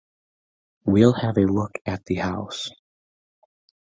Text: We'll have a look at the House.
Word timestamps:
We'll 0.83 1.13
have 1.13 1.37
a 1.37 1.41
look 1.45 1.73
at 1.85 2.05
the 2.05 2.15
House. 2.15 2.71